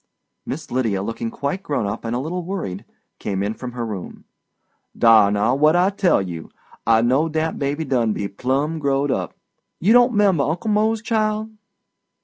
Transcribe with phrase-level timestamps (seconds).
[0.47, 2.85] Miss Lydia, looking quite grown up and a little worried,
[3.19, 4.25] came in from her room.
[4.97, 5.53] "Dar, now!
[5.53, 6.49] What'd I tell you?
[6.87, 9.35] I knowed dat baby done be plum growed up.
[9.79, 11.51] You don't 'member Uncle Mose, child?"